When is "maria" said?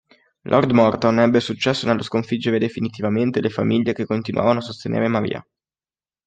5.07-5.47